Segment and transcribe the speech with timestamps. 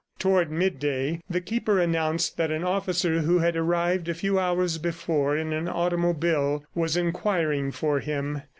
[0.17, 5.37] Toward midday, the Keeper announced that an officer who had arrived a few hours before
[5.37, 8.41] in an automobile was inquiring for him.